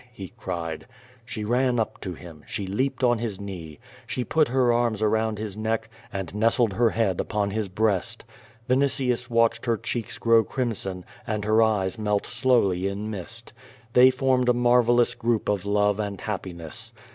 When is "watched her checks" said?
9.29-10.17